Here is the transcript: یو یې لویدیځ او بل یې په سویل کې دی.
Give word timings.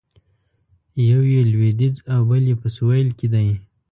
یو 1.09 1.21
یې 1.33 1.41
لویدیځ 1.51 1.95
او 2.13 2.21
بل 2.29 2.43
یې 2.51 2.55
په 2.61 2.67
سویل 2.77 3.09
کې 3.19 3.27
دی. 3.33 3.49